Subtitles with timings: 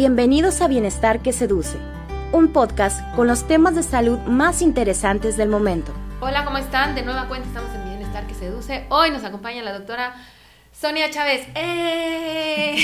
[0.00, 1.76] Bienvenidos a Bienestar que Seduce,
[2.32, 5.92] un podcast con los temas de salud más interesantes del momento.
[6.22, 6.94] Hola, ¿cómo están?
[6.94, 8.86] De nueva cuenta estamos en Bienestar que Seduce.
[8.88, 10.14] Hoy nos acompaña la doctora
[10.72, 11.46] Sonia Chávez.
[11.54, 12.78] ¡Eh!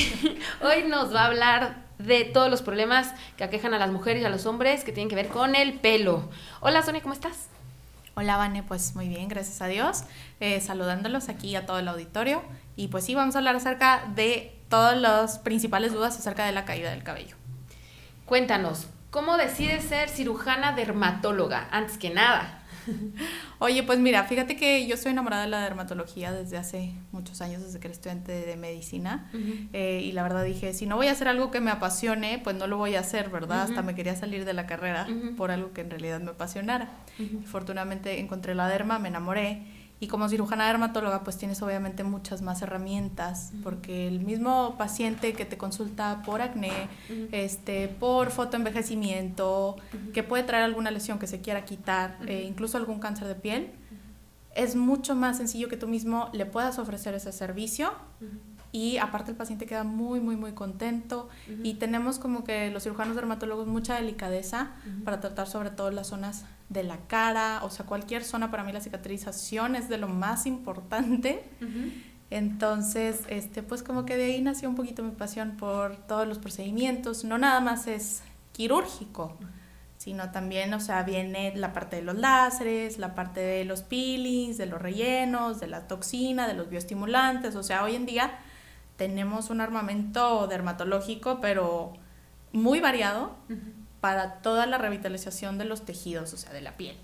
[0.62, 4.26] Hoy nos va a hablar de todos los problemas que aquejan a las mujeres y
[4.26, 6.28] a los hombres que tienen que ver con el pelo.
[6.60, 7.48] Hola Sonia, ¿cómo estás?
[8.14, 10.04] Hola Vane, pues muy bien, gracias a Dios.
[10.40, 12.42] Eh, saludándolos aquí a todo el auditorio.
[12.76, 16.64] Y pues sí, vamos a hablar acerca de todas las principales dudas acerca de la
[16.64, 17.36] caída del cabello.
[18.24, 21.68] Cuéntanos, ¿cómo decides ser cirujana dermatóloga?
[21.70, 22.62] Antes que nada.
[23.58, 27.62] Oye, pues mira, fíjate que yo soy enamorada de la dermatología desde hace muchos años,
[27.62, 29.30] desde que era estudiante de medicina.
[29.72, 32.56] Eh, y la verdad dije, si no voy a hacer algo que me apasione, pues
[32.56, 33.62] no lo voy a hacer, ¿verdad?
[33.62, 36.90] Hasta me quería salir de la carrera por algo que en realidad me apasionara.
[37.44, 39.62] Afortunadamente encontré la derma, me enamoré
[39.98, 45.46] y como cirujana dermatóloga, pues tienes obviamente muchas más herramientas, porque el mismo paciente que
[45.46, 46.88] te consulta por acné,
[47.32, 49.76] este, por fotoenvejecimiento,
[50.12, 53.70] que puede traer alguna lesión que se quiera quitar, eh, incluso algún cáncer de piel,
[54.54, 57.92] es mucho más sencillo que tú mismo le puedas ofrecer ese servicio
[58.76, 61.30] y aparte el paciente queda muy, muy, muy contento.
[61.62, 66.44] Y tenemos como que los cirujanos dermatólogos mucha delicadeza para tratar sobre todo las zonas
[66.68, 70.44] de la cara, o sea, cualquier zona para mí la cicatrización es de lo más
[70.44, 71.42] importante.
[72.28, 76.38] Entonces, este, pues como que de ahí nació un poquito mi pasión por todos los
[76.38, 79.38] procedimientos, no nada más es quirúrgico,
[79.96, 84.58] sino también, o sea, viene la parte de los láseres, la parte de los peelings,
[84.58, 88.38] de los rellenos, de la toxina, de los bioestimulantes, o sea, hoy en día
[88.96, 91.92] tenemos un armamento dermatológico, pero
[92.52, 93.36] muy variado
[94.00, 96.96] para toda la revitalización de los tejidos, o sea, de la piel.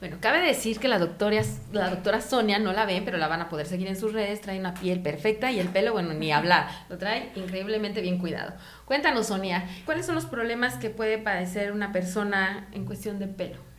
[0.00, 1.40] Bueno, cabe decir que la doctora,
[1.72, 4.40] la doctora Sonia no la ven, pero la van a poder seguir en sus redes,
[4.40, 8.54] trae una piel perfecta y el pelo, bueno, ni hablar, lo trae increíblemente bien cuidado.
[8.84, 13.73] Cuéntanos, Sonia, ¿cuáles son los problemas que puede padecer una persona en cuestión de pelo?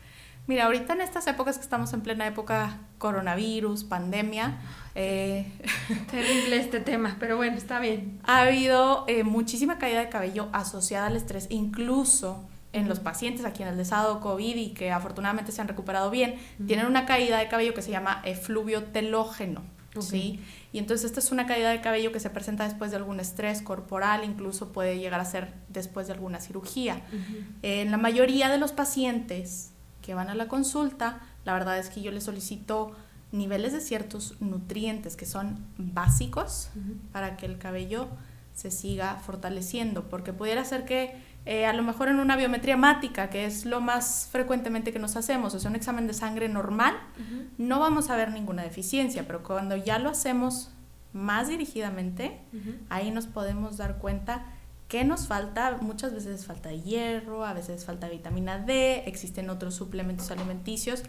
[0.47, 4.59] Mira, ahorita en estas épocas que estamos en plena época coronavirus, pandemia.
[4.93, 5.51] Eh,
[6.11, 8.19] Terrible este tema, pero bueno, está bien.
[8.23, 13.53] Ha habido eh, muchísima caída de cabello asociada al estrés, incluso en los pacientes a
[13.53, 16.35] quienes les ha dado COVID y que afortunadamente se han recuperado bien,
[16.67, 19.63] tienen una caída de cabello que se llama efluvio telógeno.
[20.01, 20.41] ¿sí?
[20.73, 23.61] Y entonces esta es una caída de cabello que se presenta después de algún estrés
[23.61, 27.01] corporal, incluso puede llegar a ser después de alguna cirugía.
[27.61, 29.71] En la mayoría de los pacientes
[30.05, 32.95] que van a la consulta, la verdad es que yo les solicito
[33.31, 36.69] niveles de ciertos nutrientes que son básicos
[37.11, 38.07] para que el cabello
[38.53, 43.29] se siga fortaleciendo, porque pudiera ser que eh, a lo mejor en una biometría hemática,
[43.29, 46.95] que es lo más frecuentemente que nos hacemos, o sea, un examen de sangre normal,
[47.57, 50.71] no vamos a ver ninguna deficiencia, pero cuando ya lo hacemos
[51.13, 52.39] más dirigidamente,
[52.89, 54.45] ahí nos podemos dar cuenta
[54.87, 55.77] ¿Qué nos falta?
[55.81, 61.03] Muchas veces falta hierro, a veces falta vitamina D, existen otros suplementos alimenticios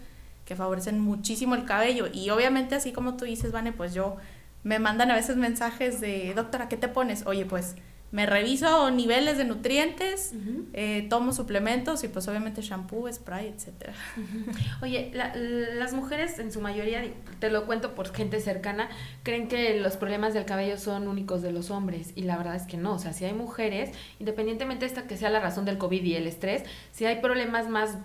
[0.45, 2.07] que favorecen muchísimo el cabello.
[2.11, 4.17] Y obviamente, así como tú dices, Vane, pues yo
[4.63, 7.25] me mandan a veces mensajes de, doctora, ¿qué te pones?
[7.27, 7.75] Oye, pues
[8.11, 10.33] me reviso niveles de nutrientes,
[10.73, 13.91] eh, tomo suplementos y pues obviamente shampoo, spray, etc.
[14.81, 17.03] Oye, las mujeres en su mayoría,
[17.39, 18.89] te lo cuento por gente cercana,
[19.23, 22.63] creen que los problemas del cabello son únicos de los hombres y la verdad es
[22.63, 25.77] que no, o sea, si hay mujeres, independientemente de esta que sea la razón del
[25.77, 27.97] COVID y el estrés, si hay problemas más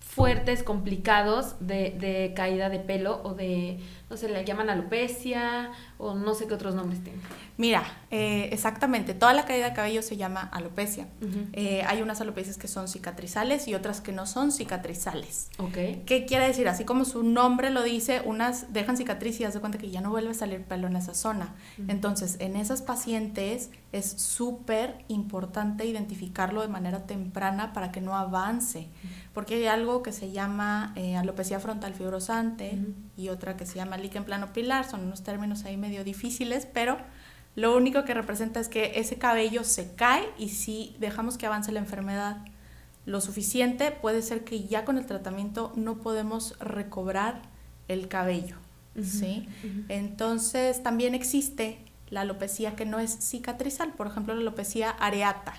[0.00, 6.14] fuertes, complicados de, de caída de pelo o de, no sé, le llaman alopecia o
[6.14, 7.20] no sé qué otros nombres tienen.
[7.56, 11.08] Mira, eh, exactamente, toda la caída de cabello se llama alopecia.
[11.52, 15.50] Eh, hay unas alopecias que son cicatrizales y otras que no son cicatrizales.
[16.06, 16.68] ¿Qué quiere decir?
[16.68, 20.00] Así como su nombre lo dice, unas dejan cicatriz y das de cuenta que ya
[20.00, 21.54] no vuelve a salir pelo en esa zona.
[21.88, 28.88] Entonces, en esas pacientes es súper importante identificarlo de manera temprana para que no avance,
[29.34, 32.78] porque hay algo que se llama eh, alopecia frontal fibrosante
[33.16, 36.98] y otra que se llama líquen plano pilar, son unos términos ahí medio difíciles, pero
[37.54, 41.72] lo único que representa es que ese cabello se cae y si dejamos que avance
[41.72, 42.44] la enfermedad
[43.06, 47.42] lo suficiente, puede ser que ya con el tratamiento no podemos recobrar
[47.88, 48.56] el cabello.
[49.02, 49.48] ¿sí?
[49.88, 55.54] Entonces también existe la alopecia que no es cicatrizal, por ejemplo la alopecia areata.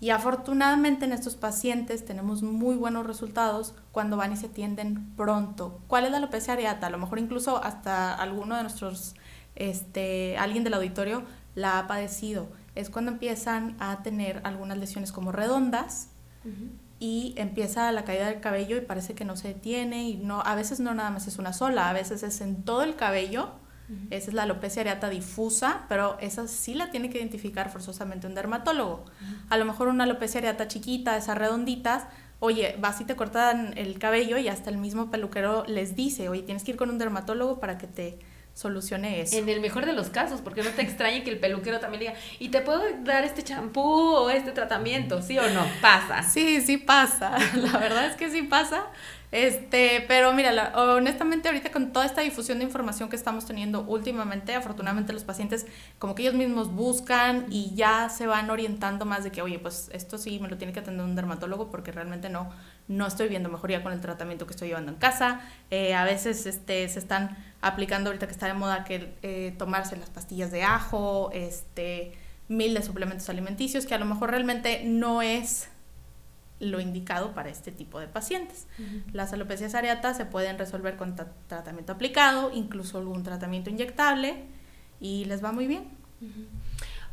[0.00, 5.80] Y afortunadamente en estos pacientes tenemos muy buenos resultados cuando van y se atienden pronto.
[5.86, 6.88] ¿Cuál es la alopecia areata?
[6.88, 9.14] A lo mejor incluso hasta alguno de nuestros
[9.56, 11.22] este, alguien del auditorio
[11.54, 12.48] la ha padecido.
[12.74, 16.08] Es cuando empiezan a tener algunas lesiones como redondas
[16.98, 20.54] y empieza la caída del cabello y parece que no se detiene y no, a
[20.54, 23.50] veces no nada más es una sola, a veces es en todo el cabello
[24.10, 28.34] Esa es la alopecia areata difusa, pero esa sí la tiene que identificar forzosamente un
[28.34, 29.04] dermatólogo.
[29.48, 32.04] A lo mejor una alopecia areata chiquita, esas redonditas,
[32.40, 36.42] oye, vas y te cortan el cabello y hasta el mismo peluquero les dice, oye,
[36.42, 38.18] tienes que ir con un dermatólogo para que te
[38.54, 39.36] solucione eso.
[39.36, 42.14] En el mejor de los casos, porque no te extrañe que el peluquero también diga,
[42.38, 45.22] ¿y te puedo dar este champú o este tratamiento?
[45.22, 45.64] ¿Sí o no?
[45.80, 46.22] Pasa.
[46.22, 47.38] Sí, sí pasa.
[47.54, 48.86] La verdad es que sí pasa.
[49.32, 54.54] Este, pero mira, honestamente ahorita con toda esta difusión de información que estamos teniendo últimamente,
[54.54, 55.66] afortunadamente los pacientes
[56.00, 59.88] como que ellos mismos buscan y ya se van orientando más de que, oye, pues
[59.92, 62.50] esto sí me lo tiene que atender un dermatólogo porque realmente no,
[62.88, 65.40] no estoy viendo mejoría con el tratamiento que estoy llevando en casa.
[65.70, 69.96] Eh, a veces este, se están aplicando ahorita que está de moda que eh, tomarse
[69.96, 72.12] las pastillas de ajo, este,
[72.48, 75.68] mil de suplementos alimenticios, que a lo mejor realmente no es
[76.60, 78.68] lo indicado para este tipo de pacientes.
[79.12, 81.16] Las alopecias areatas se pueden resolver con
[81.48, 84.44] tratamiento aplicado, incluso algún tratamiento inyectable
[85.00, 85.84] y les va muy bien.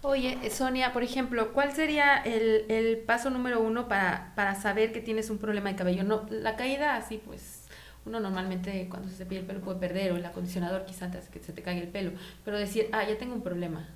[0.04, 5.30] Oye, Sonia, por ejemplo, ¿cuál sería el, paso número uno para, para, saber que tienes
[5.30, 6.04] un problema de cabello?
[6.04, 7.64] No, la caída así, pues
[8.06, 11.40] uno normalmente cuando se cepilla el pelo puede perder o el acondicionador quizás antes que
[11.40, 12.12] se te caiga el pelo,
[12.46, 13.88] pero decir, ah, ya tengo un problema,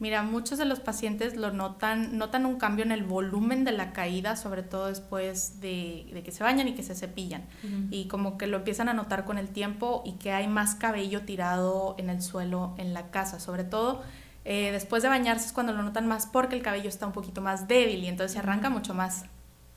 [0.00, 3.92] Mira, muchos de los pacientes lo notan, notan un cambio en el volumen de la
[3.92, 7.44] caída, sobre todo después de, que se bañan y que se cepillan.
[7.90, 11.22] Y como que lo empiezan a notar con el tiempo y que hay más cabello
[11.22, 13.38] tirado en el suelo en la casa.
[13.38, 14.02] Sobre todo
[14.44, 17.40] eh, después de bañarse es cuando lo notan más porque el cabello está un poquito
[17.40, 19.26] más débil y entonces se arranca mucho más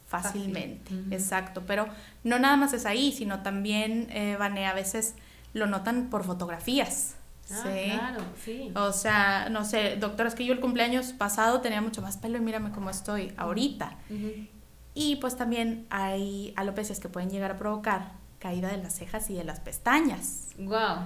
[0.08, 0.94] fácilmente.
[1.12, 1.64] Exacto.
[1.68, 1.88] Pero
[2.24, 5.16] no nada más es ahí, sino también, eh, a veces
[5.54, 7.16] lo notan por fotografías.
[7.52, 7.90] Ah, sí.
[7.92, 8.72] claro, sí.
[8.76, 12.38] O sea, no sé, doctora, es que yo el cumpleaños pasado tenía mucho más pelo
[12.38, 13.96] y mírame cómo estoy ahorita.
[14.94, 19.36] Y pues también hay alopecias que pueden llegar a provocar caída de las cejas y
[19.36, 20.50] de las pestañas.
[20.58, 20.98] Wow.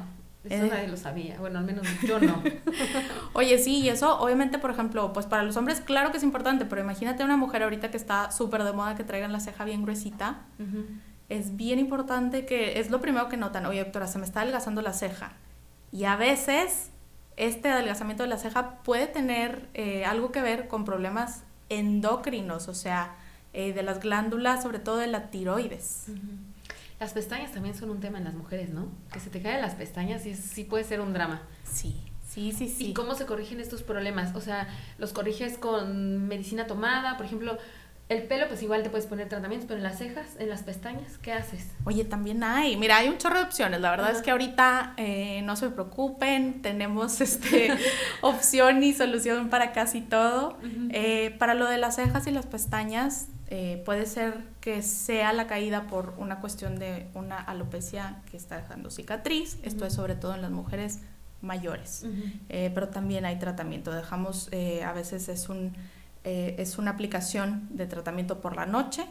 [0.43, 0.69] Eso eh.
[0.71, 1.37] nadie lo sabía.
[1.39, 2.41] Bueno, al menos yo no.
[3.33, 6.65] Oye, sí, y eso obviamente, por ejemplo, pues para los hombres claro que es importante,
[6.65, 9.83] pero imagínate una mujer ahorita que está súper de moda que traigan la ceja bien
[9.83, 10.39] gruesita.
[11.29, 13.65] Es bien importante que es lo primero que notan.
[13.65, 15.33] Oye, doctora, se me está adelgazando la ceja
[15.91, 16.89] y a veces
[17.37, 22.73] este adelgazamiento de la ceja puede tener eh, algo que ver con problemas endocrinos, o
[22.73, 23.15] sea,
[23.53, 26.05] eh, de las glándulas, sobre todo de la tiroides.
[26.99, 28.87] Las pestañas también son un tema en las mujeres, ¿no?
[29.11, 31.41] Que se te caen las pestañas y sí puede ser un drama.
[31.63, 31.99] Sí,
[32.29, 32.91] sí, sí, sí.
[32.91, 34.35] ¿Y cómo se corrigen estos problemas?
[34.35, 34.67] O sea,
[34.99, 37.17] ¿los corriges con medicina tomada?
[37.17, 37.57] Por ejemplo,
[38.11, 41.17] el pelo, pues igual te puedes poner tratamientos, pero en las cejas, en las pestañas,
[41.19, 41.65] ¿qué haces?
[41.85, 42.75] Oye, también hay.
[42.75, 43.79] Mira, hay un chorro de opciones.
[43.79, 47.71] La verdad es que ahorita eh, no se preocupen, tenemos este
[48.21, 50.57] opción y solución para casi todo.
[50.89, 55.47] Eh, para lo de las cejas y las pestañas, eh, puede ser que sea la
[55.47, 59.57] caída por una cuestión de una alopecia que está dejando cicatriz.
[59.63, 60.99] Esto es sobre todo en las mujeres
[61.39, 62.05] mayores.
[62.49, 63.93] pero también hay tratamiento.
[63.93, 64.49] Dejamos,
[64.85, 65.71] a veces es un
[66.23, 69.05] eh, es una aplicación de tratamiento por la noche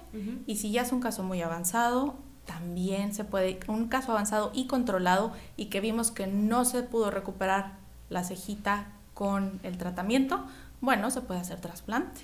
[0.47, 2.17] y si ya es un caso muy avanzado,
[2.47, 7.11] también se puede, un caso avanzado y controlado y que vimos que no se pudo
[7.11, 7.79] recuperar
[8.09, 10.45] la cejita con el tratamiento,
[10.81, 12.23] bueno, se puede hacer trasplante.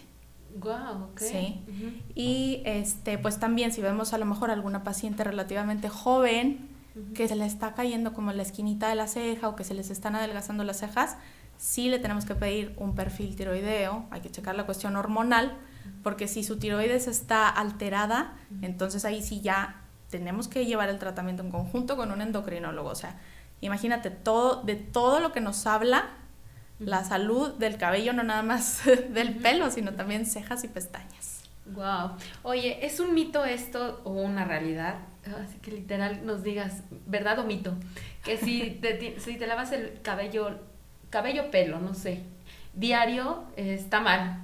[0.59, 1.29] Wow, okay.
[1.29, 2.05] Sí.
[2.15, 6.69] Y este, pues también si vemos a lo mejor alguna paciente relativamente joven
[7.15, 9.91] que se le está cayendo como la esquinita de la ceja o que se les
[9.91, 11.19] están adelgazando las cejas,
[11.59, 15.57] sí le tenemos que pedir un perfil tiroideo, hay que checar la cuestión hormonal,
[16.03, 21.43] porque si su tiroides está alterada, entonces ahí sí ya tenemos que llevar el tratamiento
[21.43, 22.89] en conjunto con un endocrinólogo.
[22.89, 23.19] O sea,
[23.61, 26.11] imagínate todo, de todo lo que nos habla
[26.79, 31.43] la salud del cabello, no nada más del pelo, sino también cejas y pestañas.
[31.67, 32.13] Wow.
[32.43, 34.99] Oye, ¿es un mito esto o una realidad?
[35.45, 37.75] Así que literal nos digas, ¿verdad o mito?
[38.25, 40.61] Que si te, si te lavas el cabello
[41.11, 42.23] cabello, pelo, no sé,
[42.75, 44.43] diario está mal.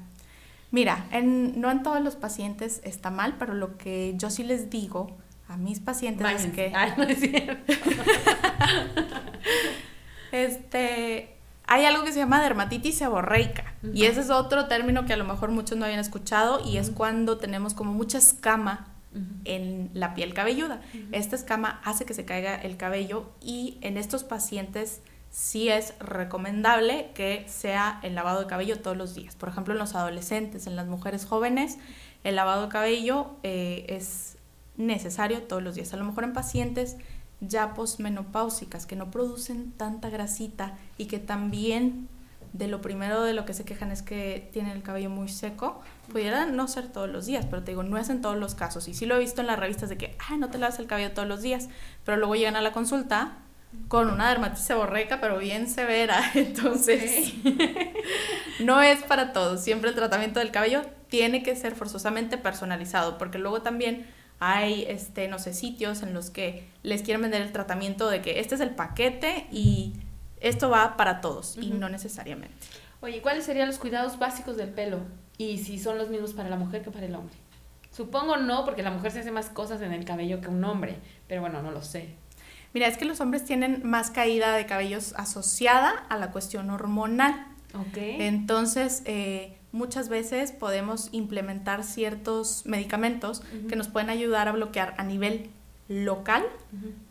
[0.70, 4.70] Mira, en, no en todos los pacientes está mal, pero lo que yo sí les
[4.70, 6.72] digo a mis pacientes es que...
[6.96, 7.72] no es cierto.
[10.32, 15.16] este, hay algo que se llama dermatitis seborreica y ese es otro término que a
[15.16, 18.88] lo mejor muchos no habían escuchado y es cuando tenemos como mucha escama
[19.44, 20.80] en la piel cabelluda.
[21.12, 25.02] Esta escama hace que se caiga el cabello y en estos pacientes
[25.32, 29.34] sí es recomendable que sea el lavado de cabello todos los días.
[29.34, 31.78] Por ejemplo, en los adolescentes, en las mujeres jóvenes,
[32.22, 34.36] el lavado de cabello eh, es
[34.76, 35.92] necesario todos los días.
[35.94, 36.98] A lo mejor en pacientes
[37.40, 42.08] ya posmenopáusicas que no producen tanta grasita y que también
[42.52, 45.80] de lo primero de lo que se quejan es que tienen el cabello muy seco,
[46.12, 48.86] pudiera no ser todos los días, pero te digo, no es en todos los casos.
[48.88, 50.86] Y sí lo he visto en las revistas de que, ah, no te lavas el
[50.86, 51.70] cabello todos los días,
[52.04, 53.38] pero luego llegan a la consulta
[53.88, 56.20] con una dermatitis seborreica, pero bien severa.
[56.34, 57.34] Entonces,
[58.60, 59.62] no es para todos.
[59.62, 64.06] Siempre el tratamiento del cabello tiene que ser forzosamente personalizado, porque luego también
[64.40, 68.40] hay, este, no sé, sitios en los que les quieren vender el tratamiento de que
[68.40, 69.92] este es el paquete y
[70.40, 72.56] esto va para todos, y no necesariamente.
[73.00, 74.98] Oye, ¿cuáles serían los cuidados básicos del pelo?
[75.38, 77.34] Y si son los mismos para la mujer que para el hombre.
[77.92, 80.96] Supongo no, porque la mujer se hace más cosas en el cabello que un hombre,
[81.28, 82.16] pero bueno, no lo sé.
[82.74, 87.46] Mira, es que los hombres tienen más caída de cabellos asociada a la cuestión hormonal.
[87.74, 87.96] Ok.
[87.96, 95.04] Entonces, eh, muchas veces podemos implementar ciertos medicamentos que nos pueden ayudar a bloquear a
[95.04, 95.50] nivel
[95.88, 96.44] local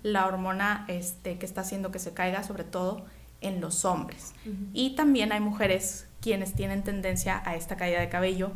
[0.03, 3.05] la hormona este, que está haciendo que se caiga, sobre todo
[3.41, 4.33] en los hombres.
[4.73, 8.51] Y también hay mujeres quienes tienen tendencia a esta caída de cabello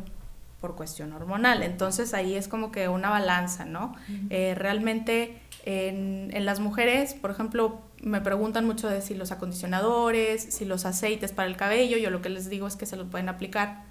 [0.60, 1.62] por cuestión hormonal.
[1.62, 3.94] Entonces ahí es como que una balanza, ¿no?
[4.30, 10.42] Eh, realmente en, en, las mujeres, por ejemplo, me preguntan mucho de si los acondicionadores,
[10.42, 13.08] si los aceites para el cabello, yo lo que les digo es que se los
[13.08, 13.84] pueden aplicar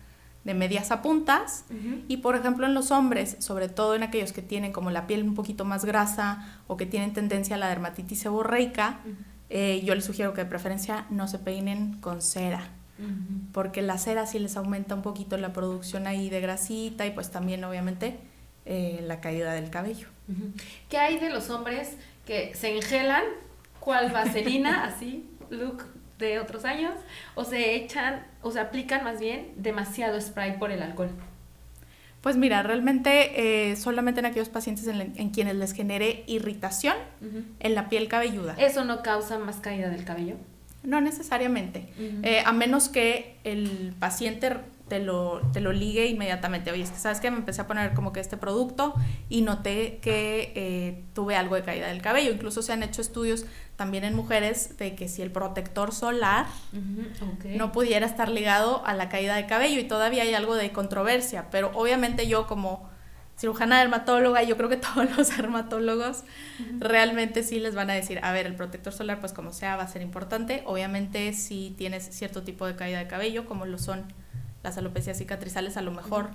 [0.45, 1.65] de medias a puntas.
[2.07, 5.23] Y por ejemplo en los hombres, sobre todo en aquellos que tienen como la piel
[5.23, 8.99] un poquito más grasa o que tienen tendencia a la dermatitis seborreica,
[9.49, 12.69] eh, yo les sugiero que de preferencia no se peinen con cera
[13.51, 17.29] porque la cera sí les aumenta un poquito la producción ahí de grasita y pues
[17.29, 18.19] también obviamente
[18.65, 20.07] eh, la caída del cabello.
[20.89, 23.23] ¿Qué hay de los hombres que se engelan?
[23.79, 24.83] ¿Cuál vaselina?
[24.85, 25.83] así, look
[26.17, 26.93] de otros años,
[27.35, 31.09] o se echan, o se aplican más bien demasiado spray por el alcohol.
[32.21, 36.95] Pues mira, realmente eh, solamente en aquellos pacientes en, quienes les genere irritación
[37.59, 38.55] en la piel cabelluda.
[38.57, 40.35] ¿Eso no causa más caída del cabello?
[40.81, 41.87] No necesariamente,
[42.23, 46.71] eh, a menos que el paciente te lo, te lo ligue inmediatamente.
[46.71, 48.93] Oye, es que sabes que me empecé a poner como que este producto
[49.29, 52.31] y noté que eh, tuve algo de caída del cabello.
[52.31, 56.45] Incluso se han hecho estudios también en mujeres de que si el protector solar
[57.57, 61.47] no pudiera estar ligado a la caída de cabello y todavía hay algo de controversia,
[61.51, 62.89] pero obviamente yo como
[63.37, 66.23] cirujana dermatóloga, yo creo que todos los dermatólogos
[66.79, 69.83] realmente sí les van a decir, a ver, el protector solar pues como sea va
[69.83, 74.05] a ser importante, obviamente si tienes cierto tipo de caída de cabello como lo son
[74.65, 76.29] las alopecias cicatrizales, a lo mejor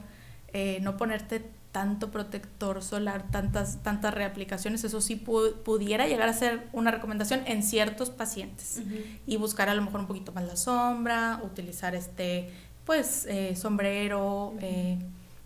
[0.52, 6.66] eh, no ponerte tanto protector solar, tantas, tantas reaplicaciones, eso sí pudiera llegar a ser
[6.72, 8.82] una recomendación en ciertos pacientes.
[9.26, 12.50] Y buscar a lo mejor un poquito más la sombra, utilizar este
[12.84, 14.98] pues eh, sombrero, eh,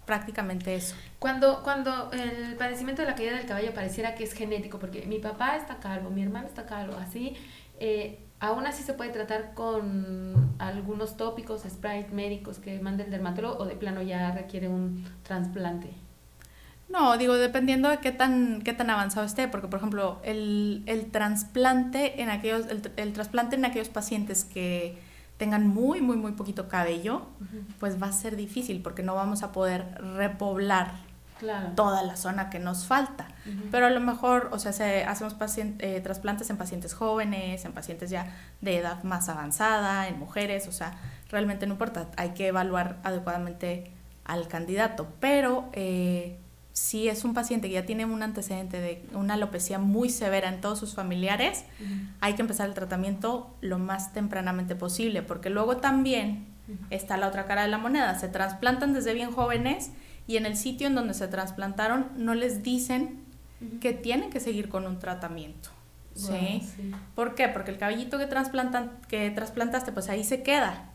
[0.07, 0.95] prácticamente eso.
[1.19, 5.19] Cuando, cuando el padecimiento de la caída del cabello pareciera que es genético, porque mi
[5.19, 7.35] papá está calvo, mi hermano está calvo, así,
[7.81, 13.59] eh, aún así se puede tratar con algunos tópicos, sprays médicos que mande el dermatólogo
[13.59, 15.91] o de plano ya requiere un trasplante.
[16.88, 21.11] No, digo, dependiendo de qué tan, qué tan avanzado esté, porque por ejemplo, el, el
[21.11, 24.99] trasplante en aquellos, el, el trasplante en aquellos pacientes que
[25.38, 27.23] tengan muy, muy, muy poquito cabello,
[27.81, 29.85] pues va a ser difícil porque no vamos a poder
[30.17, 30.93] repoblar
[31.75, 33.29] toda la zona que nos falta.
[33.71, 38.11] Pero a lo mejor, o sea, se, hacemos eh, trasplantes en pacientes jóvenes, en pacientes
[38.11, 40.97] ya de edad más avanzada, en mujeres, o sea,
[41.31, 43.91] realmente no importa, hay que evaluar adecuadamente
[44.25, 45.09] al candidato.
[45.21, 46.38] Pero eh,
[46.73, 50.61] si es un paciente que ya tiene un antecedente de una alopecia muy severa en
[50.61, 51.64] todos sus familiares,
[52.21, 56.47] hay que empezar el tratamiento lo más tempranamente posible, porque luego también
[56.91, 59.91] está la otra cara de la moneda, se trasplantan desde bien jóvenes
[60.26, 63.25] y en el sitio en donde se trasplantaron no les dicen
[63.81, 65.71] que tienen que seguir con un tratamiento.
[66.14, 66.62] ¿sí?
[67.14, 67.49] ¿Por qué?
[67.49, 70.90] Porque el cabellito que, trasplantan, que trasplantaste, pues ahí se queda,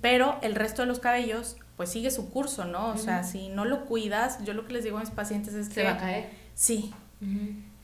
[0.00, 2.88] pero el resto de los cabellos pues sigue su curso, ¿no?
[2.90, 5.68] O sea, si no lo cuidas, yo lo que les digo a mis pacientes es
[5.68, 5.74] que...
[5.74, 6.30] Se va a caer.
[6.54, 6.92] Sí.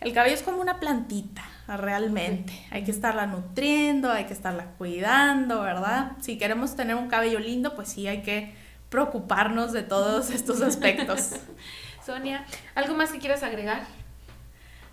[0.00, 2.52] El cabello es como una plantita, realmente.
[2.70, 6.12] Hay que estarla nutriendo, hay que estarla cuidando, ¿verdad?
[6.20, 8.54] Si queremos tener un cabello lindo, pues sí, hay que
[8.90, 11.30] preocuparnos de todos estos aspectos.
[12.04, 12.44] Sonia,
[12.74, 13.86] ¿algo más que quieras agregar?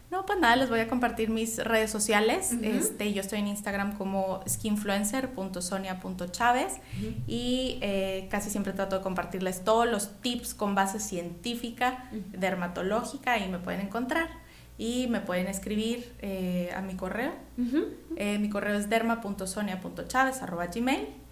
[0.09, 2.53] No, pues nada, les voy a compartir mis redes sociales.
[2.61, 6.75] este, yo estoy en Instagram como skinfluencer.sonia.chávez
[7.27, 13.49] y eh, casi siempre trato de compartirles todos los tips con base científica, dermatológica y
[13.49, 14.29] me pueden encontrar.
[14.79, 17.33] Y me pueden escribir eh, a mi correo.
[18.15, 21.26] Eh, mi correo es derma.sonia.chávez.gmail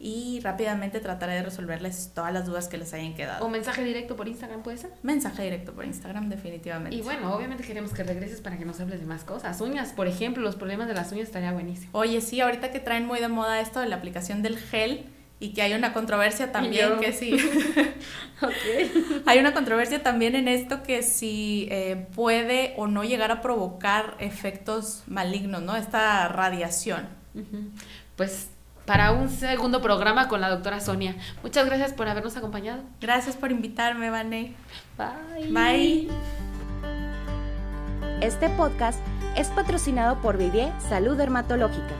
[0.00, 3.44] y rápidamente trataré de resolverles todas las dudas que les hayan quedado.
[3.44, 4.90] ¿O mensaje directo por Instagram puede ser?
[5.02, 6.96] Mensaje directo por Instagram, definitivamente.
[6.96, 9.60] Y bueno, obviamente queremos que regreses para que nos hables de más cosas.
[9.60, 11.90] Uñas, por ejemplo, los problemas de las uñas estaría buenísimo.
[11.92, 15.06] Oye, sí, ahorita que traen muy de moda esto de la aplicación del gel,
[15.40, 17.36] y que hay una controversia también que sí.
[19.26, 24.16] Hay una controversia también en esto que si eh, puede o no llegar a provocar
[24.18, 25.76] efectos malignos, ¿no?
[25.76, 27.08] Esta radiación.
[28.16, 28.48] Pues
[28.88, 31.14] para un segundo programa con la doctora Sonia.
[31.42, 32.80] Muchas gracias por habernos acompañado.
[33.02, 34.54] Gracias por invitarme, Vane.
[34.96, 35.52] Bye.
[35.52, 36.08] Bye.
[38.22, 38.98] Este podcast
[39.36, 41.94] es patrocinado por Vivie Salud Dermatológica.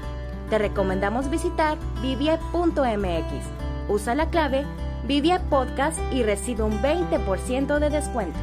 [0.48, 3.44] Te recomendamos visitar vivie.mx.
[3.90, 4.64] Usa la clave
[5.04, 8.38] Vivie Podcast y recibe un 20% de descuento.